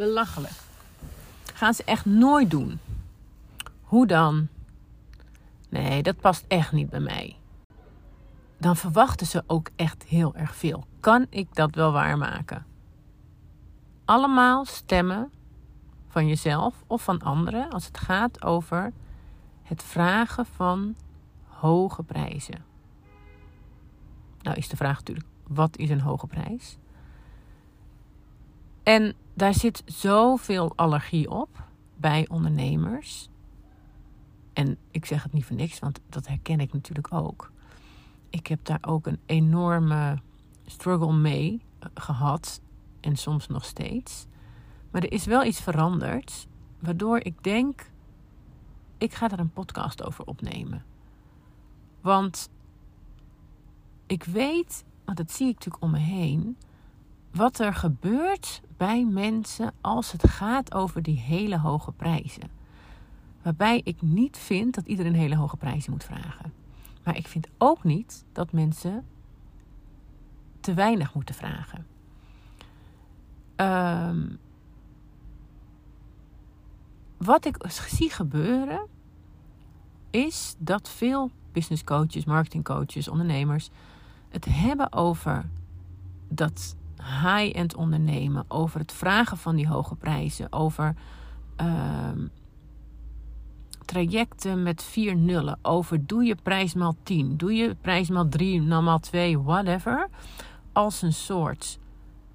[0.00, 0.52] belachelijk.
[1.54, 2.80] Gaan ze echt nooit doen.
[3.82, 4.48] Hoe dan?
[5.68, 7.36] Nee, dat past echt niet bij mij.
[8.58, 10.86] Dan verwachten ze ook echt heel erg veel.
[11.00, 12.66] Kan ik dat wel waarmaken?
[14.04, 15.30] Allemaal stemmen
[16.08, 18.92] van jezelf of van anderen als het gaat over
[19.62, 20.96] het vragen van
[21.46, 22.64] hoge prijzen.
[24.42, 26.78] Nou is de vraag natuurlijk, wat is een hoge prijs?
[28.82, 31.64] En daar zit zoveel allergie op
[31.96, 33.28] bij ondernemers.
[34.52, 37.52] En ik zeg het niet voor niks, want dat herken ik natuurlijk ook.
[38.30, 40.18] Ik heb daar ook een enorme
[40.66, 42.60] struggle mee eh, gehad
[43.00, 44.26] en soms nog steeds.
[44.90, 46.46] Maar er is wel iets veranderd,
[46.78, 47.90] waardoor ik denk,
[48.98, 50.84] ik ga er een podcast over opnemen.
[52.00, 52.50] Want
[54.06, 56.56] ik weet, want dat zie ik natuurlijk om me heen,
[57.30, 62.50] wat er gebeurt bij mensen als het gaat over die hele hoge prijzen.
[63.42, 66.52] Waarbij ik niet vind dat iedereen hele hoge prijzen moet vragen.
[67.04, 69.04] Maar ik vind ook niet dat mensen
[70.60, 71.86] te weinig moeten vragen.
[73.56, 74.38] Um,
[77.16, 78.86] wat ik zie gebeuren
[80.10, 83.70] is dat veel business coaches, marketing coaches, ondernemers
[84.28, 85.48] het hebben over
[86.28, 90.94] dat high-end ondernemen, over het vragen van die hoge prijzen, over
[91.60, 92.10] uh,
[93.84, 98.62] trajecten met vier nullen, over doe je prijs maal 10, doe je prijs maal 3,
[98.62, 100.08] nou maal 2, whatever,
[100.72, 101.78] als een soort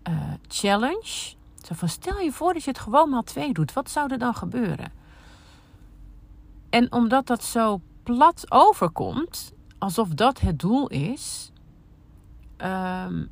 [0.10, 1.34] uh, challenge.
[1.62, 4.36] Zo stel je voor dat je het gewoon maal 2 doet, wat zou er dan
[4.36, 4.92] gebeuren?
[6.70, 11.52] En omdat dat zo plat overkomt, alsof dat het doel is,
[12.58, 13.30] um,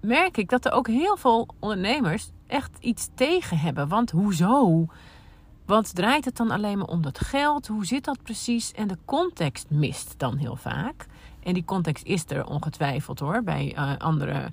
[0.00, 3.88] merk ik dat er ook heel veel ondernemers echt iets tegen hebben.
[3.88, 4.86] Want hoezo?
[5.70, 7.66] Want draait het dan alleen maar om dat geld?
[7.66, 8.72] Hoe zit dat precies?
[8.72, 11.06] En de context mist dan heel vaak.
[11.42, 14.50] En die context is er ongetwijfeld hoor, bij uh, andere.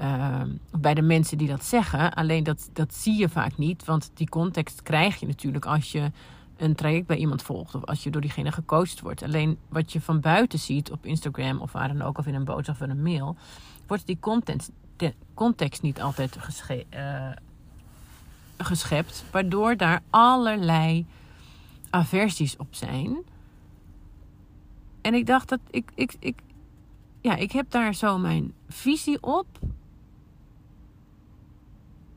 [0.00, 0.40] Uh,
[0.70, 2.14] bij de mensen die dat zeggen.
[2.14, 3.84] Alleen dat, dat zie je vaak niet.
[3.84, 6.10] Want die context krijg je natuurlijk als je
[6.56, 7.74] een traject bij iemand volgt.
[7.74, 9.22] Of als je door diegene gecoacht wordt.
[9.22, 12.18] Alleen wat je van buiten ziet op Instagram of waar dan ook.
[12.18, 13.36] Of in een boodschap of in een mail.
[13.90, 17.30] Wordt die content, de context niet altijd gesche uh,
[18.58, 19.24] geschept.
[19.30, 21.06] Waardoor daar allerlei
[21.90, 23.16] aversies op zijn.
[25.00, 26.38] En ik dacht dat ik, ik, ik,
[27.20, 29.46] ja, ik heb daar zo mijn visie op.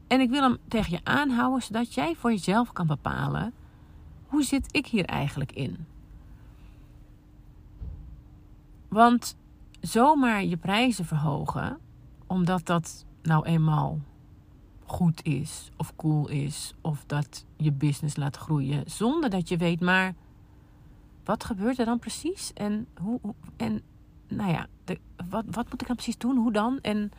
[0.07, 3.53] En ik wil hem tegen je aanhouden, zodat jij voor jezelf kan bepalen:
[4.27, 5.85] hoe zit ik hier eigenlijk in?
[8.87, 9.35] Want
[9.83, 11.79] zomaar je prijzen verhogen,
[12.27, 13.99] omdat dat nou eenmaal
[14.85, 19.79] goed is of cool is of dat je business laat groeien zonder dat je weet
[19.79, 20.13] maar
[21.23, 22.53] wat gebeurt er dan precies?
[22.53, 23.19] En hoe,
[23.57, 23.81] en
[24.27, 24.99] nou ja de,
[25.29, 26.37] wat, wat moet ik dan precies doen?
[26.37, 26.79] Hoe dan?
[26.81, 27.11] En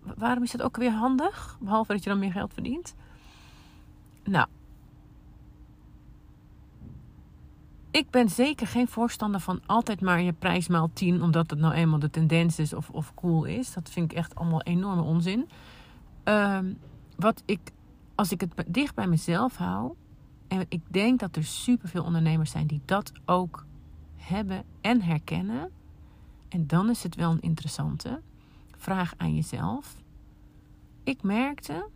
[0.00, 1.58] waarom is dat ook weer handig?
[1.60, 2.94] Behalve dat je dan meer geld verdient.
[4.24, 4.46] Nou
[7.90, 11.74] ik ben zeker geen voorstander van altijd maar je prijs maal 10, omdat het nou
[11.74, 13.72] eenmaal de tendens is of, of cool is.
[13.72, 15.48] Dat vind ik echt allemaal enorme onzin.
[16.22, 16.72] Ehm,
[17.16, 17.60] wat ik,
[18.14, 19.94] als ik het dicht bij mezelf hou,
[20.48, 23.66] en ik denk dat er superveel ondernemers zijn die dat ook
[24.16, 25.70] hebben en herkennen.
[26.48, 28.20] En dan is het wel een interessante
[28.76, 29.96] vraag aan jezelf.
[31.04, 31.88] Ik merkte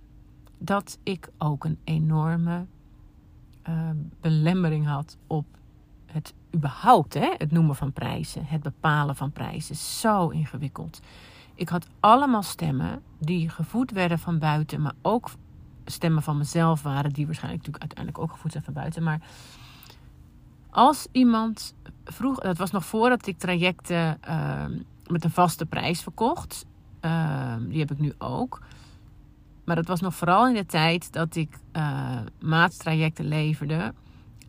[0.59, 2.66] dat ik ook een enorme
[3.69, 5.47] uh, belemmering had op
[6.12, 11.00] het überhaupt, hè, het noemen van prijzen, het bepalen van prijzen, zo ingewikkeld.
[11.54, 15.30] Ik had allemaal stemmen die gevoed werden van buiten, maar ook
[15.84, 19.02] stemmen van mezelf waren, die waarschijnlijk natuurlijk uiteindelijk ook gevoed zijn van buiten.
[19.02, 19.20] Maar
[20.70, 21.74] als iemand
[22.04, 24.64] vroeg, dat was nog voordat ik trajecten uh,
[25.06, 26.66] met een vaste prijs verkocht,
[27.00, 28.60] uh, die heb ik nu ook.
[29.64, 33.94] Maar dat was nog vooral in de tijd dat ik uh, maattrajecten leverde.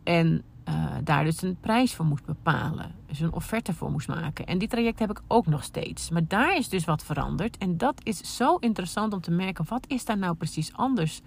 [0.02, 2.94] En uh, daar dus een prijs voor moest bepalen.
[3.06, 4.46] Dus een offerte voor moest maken.
[4.46, 6.10] En die traject heb ik ook nog steeds.
[6.10, 7.58] Maar daar is dus wat veranderd.
[7.58, 9.64] En dat is zo interessant om te merken.
[9.68, 11.20] Wat is daar nou precies anders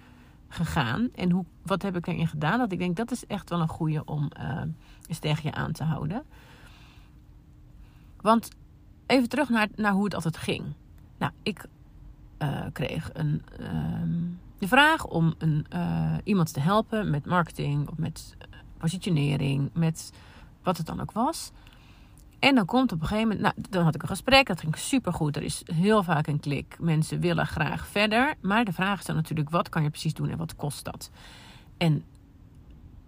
[0.48, 1.08] gegaan?
[1.14, 2.58] En hoe, wat heb ik erin gedaan?
[2.58, 4.62] Dat ik denk dat is echt wel een goede om uh,
[5.06, 6.22] eens je aan te houden.
[8.20, 8.48] Want
[9.06, 10.64] even terug naar, naar hoe het altijd ging.
[11.18, 11.64] Nou, ik
[12.38, 14.14] uh, kreeg een, ehm,
[14.58, 15.66] de vraag om een,
[16.24, 18.36] iemand te helpen met marketing of met
[18.78, 20.12] positionering, met
[20.62, 21.50] wat het dan ook was.
[22.38, 24.76] En dan komt op een gegeven moment, nou, dan had ik een gesprek, dat ging
[24.76, 25.36] supergoed.
[25.36, 26.76] Er is heel vaak een klik.
[26.80, 28.34] Mensen willen graag verder.
[28.40, 31.10] Maar de vraag is dan natuurlijk, wat kan je precies doen en wat kost dat?
[31.76, 32.04] En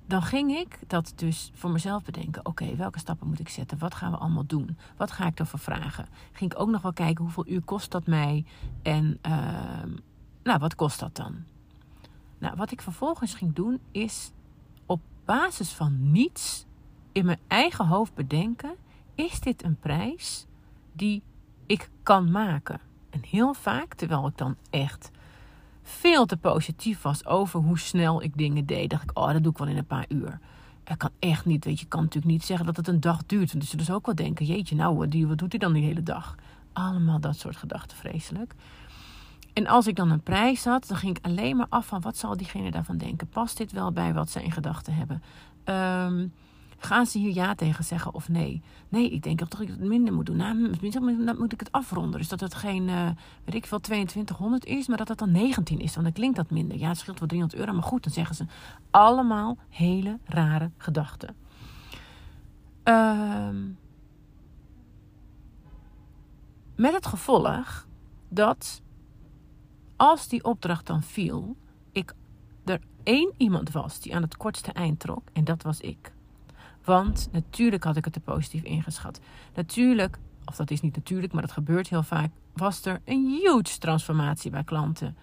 [0.06, 2.46] dan ging ik dat dus voor mezelf bedenken.
[2.46, 3.78] Oké, welke stappen moet ik zetten?
[3.78, 4.76] Wat gaan we allemaal doen?
[4.96, 6.06] Wat ga ik ervoor vragen?
[6.32, 8.44] Ging ik ook nog wel kijken hoeveel uur kost dat mij?
[8.82, 9.32] En uh,
[10.42, 11.36] nou, wat kost dat dan?
[12.38, 14.30] Nou, wat ik vervolgens ging doen is
[15.30, 16.66] basis van niets
[17.12, 18.74] in mijn eigen hoofd bedenken:
[19.14, 20.46] is dit een prijs
[20.92, 21.22] die
[21.66, 22.80] ik kan maken?
[23.10, 25.10] En heel vaak, terwijl ik dan echt
[25.82, 29.52] veel te positief was over hoe snel ik dingen deed, dacht ik: oh, dat doe
[29.52, 30.40] ik wel in een paar uur.
[30.84, 33.52] Ik kan echt niet, weet je, kan natuurlijk niet zeggen dat het een dag duurt.
[33.52, 36.34] Want ze dus ook wel denken: jeetje, nou, wat doet hij dan die hele dag?
[36.72, 38.54] Allemaal dat soort gedachten, vreselijk.
[39.52, 42.16] En als ik dan een prijs had, dan ging ik alleen maar af van wat
[42.16, 43.28] zal diegene daarvan denken.
[43.28, 45.22] Past dit wel bij wat zij in gedachten hebben?
[45.64, 46.32] Um,
[46.78, 48.62] gaan ze hier ja tegen zeggen of nee?
[48.88, 50.36] Nee, ik denk dat ik het minder moet doen.
[50.36, 50.70] Nou,
[51.24, 52.20] dan moet ik het afronden.
[52.20, 53.08] Dus dat het geen, uh,
[53.44, 55.92] weet ik veel, 2200 is, maar dat het dan 19 is.
[55.92, 56.78] Want dan klinkt dat minder.
[56.78, 58.44] Ja, het scheelt wel 300 euro, maar goed, dan zeggen ze
[58.90, 61.36] allemaal hele rare gedachten.
[62.84, 63.48] Uh,
[66.76, 67.86] met het gevolg
[68.28, 68.82] dat
[70.00, 71.56] als die opdracht dan viel,
[71.92, 72.14] ik
[72.64, 75.22] er één iemand was die aan het kortste eind trok.
[75.32, 76.12] En dat was ik.
[76.84, 79.20] Want natuurlijk had ik het te positief ingeschat.
[79.54, 83.78] Natuurlijk, of dat is niet natuurlijk, maar dat gebeurt heel vaak, was er een huge
[83.78, 85.16] transformatie bij klanten.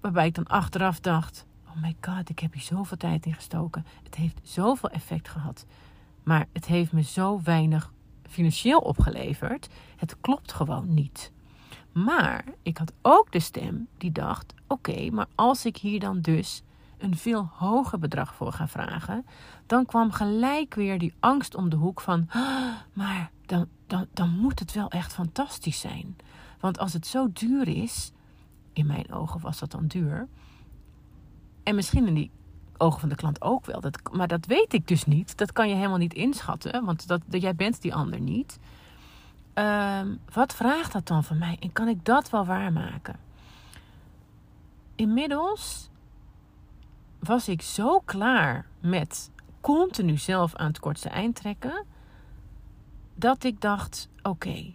[0.00, 3.86] Waarbij ik dan achteraf dacht: oh my god, ik heb hier zoveel tijd in gestoken.
[4.02, 5.66] Het heeft zoveel effect gehad.
[6.22, 7.92] Maar het heeft me zo weinig
[8.28, 9.68] financieel opgeleverd.
[9.96, 11.32] Het klopt gewoon niet.
[11.94, 16.62] Maar ik had ook de stem die dacht: oké, maar als ik hier dan dus
[16.98, 19.26] een veel hoger bedrag voor ga vragen,
[19.66, 24.30] dan kwam gelijk weer die angst om de hoek van: ah, maar dan, dan, dan
[24.30, 26.16] moet het wel echt fantastisch zijn.
[26.60, 28.12] Want als het zo duur is,
[28.72, 30.28] in mijn ogen was dat dan duur.
[31.62, 32.30] En misschien in die
[32.76, 33.80] ogen van de klant ook wel.
[33.80, 35.36] Dat, maar dat weet ik dus niet.
[35.36, 38.58] Dat kan je helemaal niet inschatten, want dat, dat jij bent die ander niet.
[39.54, 41.56] Um, wat vraagt dat dan van mij?
[41.60, 43.16] En kan ik dat wel waarmaken?
[44.94, 45.90] Inmiddels
[47.18, 49.30] was ik zo klaar met
[49.60, 51.84] continu zelf aan het kortste eind trekken.
[53.14, 54.72] Dat ik dacht: oké,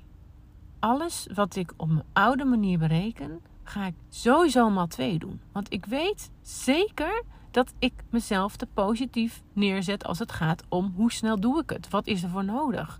[0.79, 5.41] alles wat ik op mijn oude manier bereken, ga ik sowieso maar twee doen.
[5.51, 11.11] Want ik weet zeker dat ik mezelf te positief neerzet als het gaat om hoe
[11.11, 11.89] snel doe ik het?
[11.89, 12.99] Wat is er voor nodig?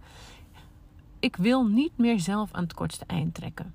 [1.20, 3.74] Ik wil niet meer zelf aan het kortste eind trekken.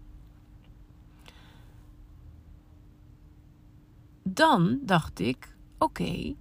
[4.22, 6.34] Dan dacht ik: oké,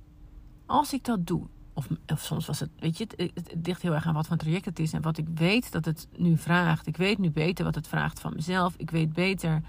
[0.66, 4.06] als ik dat doe, of, of, soms was het, weet je, het, ligt heel erg
[4.06, 6.88] aan wat voor traject het is en wat ik weet dat het nu vraagt.
[6.88, 8.74] Ik weet nu beter wat het vraagt van mezelf.
[8.78, 9.62] Ik weet beter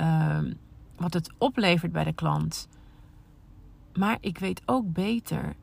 [0.00, 0.38] uh,
[0.96, 2.68] wat het oplevert bij de klant.
[3.94, 5.54] Maar ik weet ook beter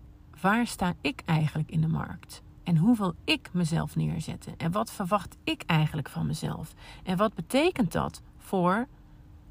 [0.41, 2.41] waar sta ik eigenlijk in de markt.
[2.63, 4.53] En hoe wil ik mezelf neerzetten?
[4.57, 6.73] En wat verwacht ik eigenlijk van mezelf?
[7.03, 8.87] En wat betekent dat voor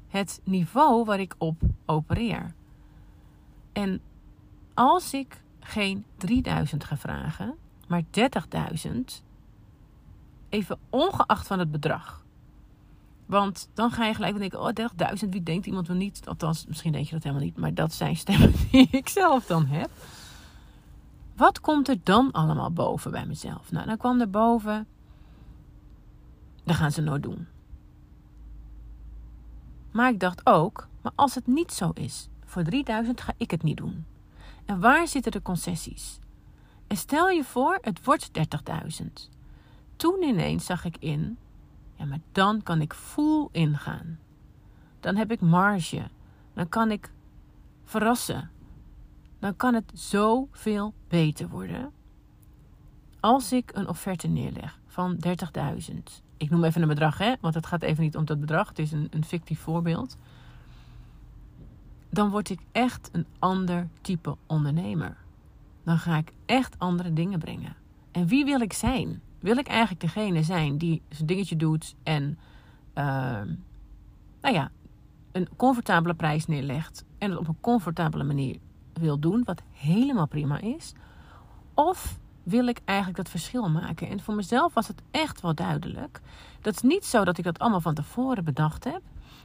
[0.07, 2.53] het niveau waar ik op opereer?
[3.73, 4.01] En
[4.73, 7.55] als ik geen 3000 ga vragen,
[7.87, 8.89] maar 30.000,
[10.49, 12.23] even ongeacht van het bedrag.
[13.25, 14.69] Want dan ga je gelijk denken, oh
[15.23, 16.21] 30.000, wie denkt iemand wel niet?
[16.25, 19.65] Althans, misschien denk je dat helemaal niet, maar dat zijn stemmen die ik zelf dan
[19.65, 19.89] heb.
[21.41, 23.71] Wat komt er dan allemaal boven bij mezelf?
[23.71, 24.87] Nou, dan kwam er boven.
[26.63, 27.47] Dat gaan ze nooit doen.
[29.91, 33.63] Maar ik dacht ook, maar als het niet zo is, voor 3000 ga ik het
[33.63, 34.05] niet doen.
[34.65, 36.19] En waar zitten de concessies?
[36.87, 38.29] En stel je voor, het wordt
[39.01, 39.05] 30.000.
[39.95, 41.37] Toen ineens zag ik in,
[41.95, 44.19] ja, maar dan kan ik full ingaan.
[44.99, 46.09] Dan heb ik marge.
[46.53, 47.11] Dan kan ik
[47.83, 48.49] verrassen
[49.41, 51.91] dan kan het zoveel beter worden.
[53.19, 55.93] Als ik een offerte neerleg van 30.000.
[56.37, 58.67] Ik noem even een bedrag, hè, want het gaat even niet om dat bedrag.
[58.67, 60.17] Het is een, een fictief voorbeeld.
[62.09, 65.17] Dan word ik echt een ander type ondernemer.
[65.83, 67.75] Dan ga ik echt andere dingen brengen.
[68.11, 69.21] En wie wil ik zijn?
[69.39, 72.37] Wil ik eigenlijk degene zijn die zijn dingetje doet en,
[72.95, 73.03] uh,
[74.41, 74.71] nou ja,
[75.31, 78.57] een comfortabele prijs neerlegt en het op een comfortabele manier
[79.01, 80.93] wil doen, wat helemaal prima is?
[81.73, 84.09] Of wil ik eigenlijk dat verschil maken?
[84.09, 86.21] En voor mezelf was het echt wel duidelijk.
[86.61, 89.01] Dat is niet zo dat ik dat allemaal van tevoren bedacht heb.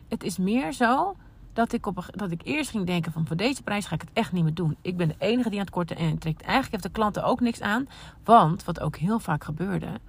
[0.08, 1.16] Het is meer zo
[1.52, 4.10] dat ik, op, dat ik eerst ging denken van voor deze prijs ga ik het
[4.12, 4.76] echt niet meer doen.
[4.82, 6.42] Ik ben de enige die aan het korte eind trekt.
[6.42, 7.88] Eigenlijk heeft de klanten ook niks aan.
[8.25, 10.00] Want, wat ook heel vaak gebeurde...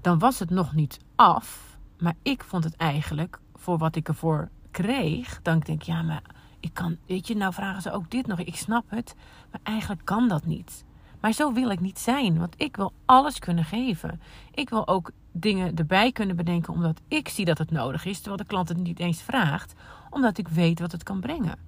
[0.00, 1.76] dan was het nog niet af.
[1.98, 6.22] Maar ik vond het eigenlijk, voor wat ik ervoor kreeg, dan denk ik, ja, maar
[6.66, 8.38] ik kan, weet je, nou vragen ze ook dit nog.
[8.40, 9.14] Ik snap het,
[9.50, 10.84] maar eigenlijk kan dat niet.
[11.20, 14.20] Maar zo wil ik niet zijn, want ik wil alles kunnen geven.
[14.54, 18.36] Ik wil ook dingen erbij kunnen bedenken omdat ik zie dat het nodig is, terwijl
[18.36, 19.74] de klant het niet eens vraagt,
[20.10, 21.58] omdat ik weet wat het kan brengen.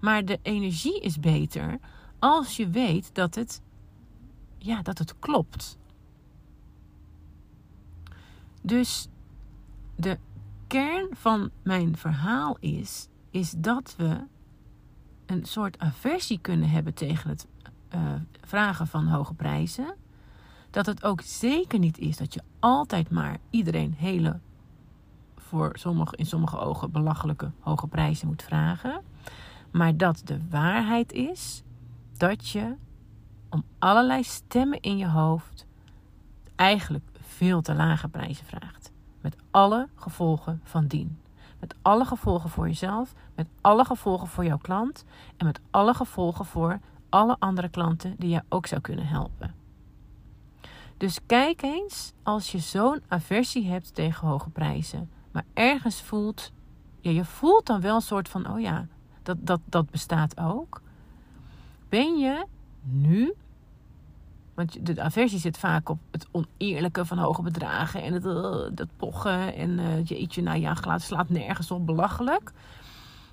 [0.00, 1.78] Maar de energie is beter
[2.18, 3.62] als je weet dat het,
[4.58, 5.78] ja, dat het klopt.
[8.62, 9.08] Dus
[9.96, 10.18] de
[10.66, 14.20] kern van mijn verhaal is, is dat we
[15.26, 17.46] een soort aversie kunnen hebben tegen het
[17.94, 18.00] uh,
[18.40, 19.94] vragen van hoge prijzen.
[20.70, 24.38] Dat het ook zeker niet is dat je altijd maar iedereen hele,
[25.36, 29.02] voor sommige, in sommige ogen belachelijke hoge prijzen moet vragen.
[29.70, 31.62] Maar dat de waarheid is
[32.16, 32.74] dat je
[33.50, 35.66] om allerlei stemmen in je hoofd
[36.54, 38.92] eigenlijk veel te lage prijzen vraagt.
[39.20, 41.18] Met alle gevolgen van dien.
[41.60, 45.04] Met alle gevolgen voor jezelf, met alle gevolgen voor jouw klant
[45.36, 49.54] en met alle gevolgen voor alle andere klanten die je ook zou kunnen helpen.
[50.96, 56.52] Dus kijk eens als je zo'n aversie hebt tegen hoge prijzen, maar ergens voelt,
[57.00, 58.86] ja, je voelt dan wel een soort van, oh ja,
[59.22, 60.82] dat, dat, dat bestaat ook.
[61.88, 62.46] Ben je
[62.82, 63.34] nu,
[64.56, 68.88] want de aversie zit vaak op het oneerlijke van hoge bedragen en het uh, dat
[68.96, 72.52] pochen en uh, jeetje, nou ja, slaat nergens op, belachelijk.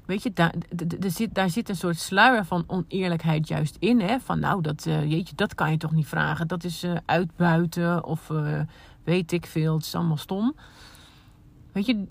[0.06, 0.54] Weet je, daar,
[1.00, 4.00] zit, daar zit een soort sluier van oneerlijkheid juist in.
[4.02, 4.20] Hè?
[4.20, 6.48] Van nou, dat, uh, jeetje, dat kan je toch niet vragen.
[6.48, 8.32] Dat is uitbuiten of
[9.04, 9.74] weet ik veel.
[9.74, 10.56] Het is allemaal stom.
[11.72, 12.06] Weet je,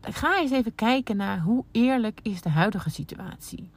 [0.00, 3.70] ga eens even kijken naar hoe eerlijk is de huidige situatie.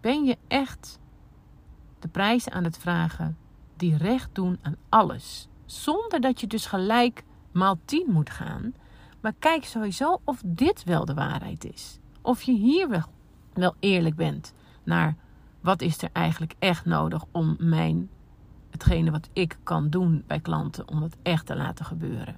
[0.00, 0.98] Ben je echt
[2.02, 3.36] de prijzen aan het vragen
[3.76, 5.48] die recht doen aan alles?
[5.64, 8.74] Zonder dat je dus gelijk maal 10 moet gaan
[9.20, 11.98] maar kijk sowieso of dit wel de waarheid is.
[12.22, 13.04] Of je hier wel,
[13.52, 15.16] wel eerlijk bent naar
[15.60, 18.10] wat is er eigenlijk echt nodig om mijn,
[18.70, 22.36] hetgene wat ik kan doen bij klanten, om dat echt te laten gebeuren.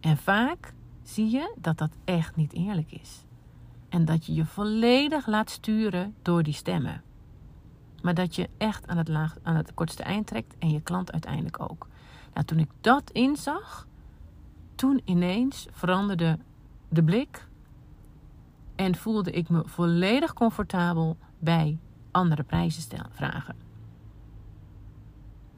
[0.00, 3.24] En vaak zie je dat dat echt niet eerlijk is.
[3.88, 7.02] En dat je je volledig laat sturen door die stemmen.
[8.08, 9.10] Maar dat je echt aan het,
[9.42, 11.86] aan het kortste eind trekt en je klant uiteindelijk ook.
[12.34, 13.86] Nou, toen ik dat inzag,
[14.74, 16.38] toen ineens veranderde
[16.88, 17.48] de blik
[18.74, 21.78] en voelde ik me volledig comfortabel bij
[22.10, 23.56] andere prijzen vragen.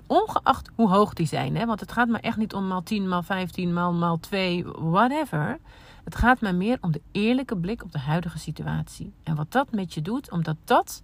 [0.06, 1.66] Ongeacht hoe hoog die zijn, hè?
[1.66, 5.58] want het gaat me echt niet om maal 10, maal 15, maal, maal 2, whatever.
[6.04, 9.12] Het gaat me meer om de eerlijke blik op de huidige situatie.
[9.22, 11.02] En wat dat met je doet, omdat dat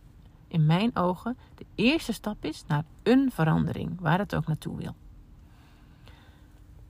[0.49, 4.95] in mijn ogen de eerste stap is naar een verandering, waar het ook naartoe wil.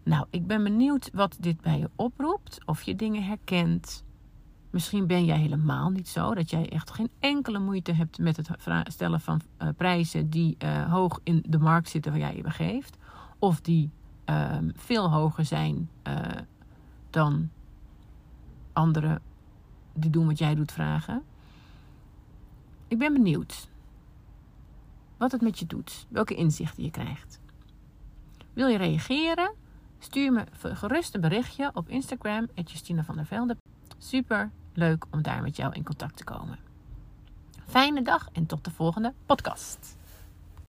[0.03, 2.59] Nou, ik ben benieuwd wat dit bij je oproept.
[2.67, 4.05] Of je dingen herkent.
[4.71, 6.35] Misschien ben jij helemaal niet zo.
[6.35, 8.49] Dat jij echt geen enkele moeite hebt met het
[8.85, 12.97] stellen van uh, prijzen die uh, hoog in de markt zitten waar jij je begeeft.
[13.39, 13.91] Of die
[14.31, 16.15] uh, veel hoger zijn eh,
[17.11, 17.51] dan
[18.73, 19.21] anderen
[19.93, 21.23] die doen wat jij doet vragen.
[22.89, 23.69] Ik ben benieuwd
[25.17, 26.07] wat het met je doet.
[26.09, 27.41] Welke inzichten je krijgt.
[28.53, 29.55] Wil je reageren?
[29.99, 33.57] Stuur me gerust een berichtje op Instagram, Justina van der Velde.
[33.99, 36.59] Super leuk om daar met jou in contact te komen.
[37.67, 39.96] Fijne dag en tot de volgende podcast.